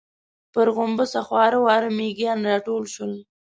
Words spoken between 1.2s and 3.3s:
خواره واره مېږيان راټول شول.